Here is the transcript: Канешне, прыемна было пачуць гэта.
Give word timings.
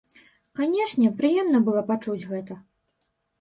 Канешне, 0.59 1.11
прыемна 1.19 1.61
было 1.67 1.85
пачуць 1.91 2.27
гэта. 2.31 2.59